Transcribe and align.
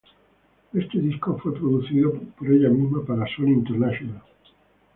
Este 0.73 0.97
disco 0.97 1.37
fue 1.37 1.53
producido 1.53 2.11
por 2.35 2.47
ella 2.51 2.69
misma 2.69 3.05
para 3.05 3.23
Sony 3.35 3.51
International. 3.51 4.23